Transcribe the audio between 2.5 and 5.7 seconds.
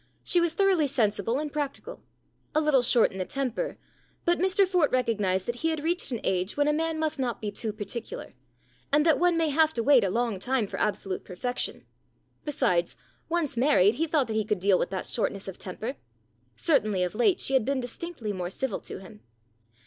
A little short in the temper but Mr Fort recognized that he